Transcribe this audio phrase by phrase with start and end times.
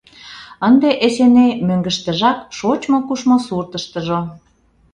[0.67, 4.19] Ынде Эсеней мӧҥгыштыжак, шочмо-кушмо суртыштыжо.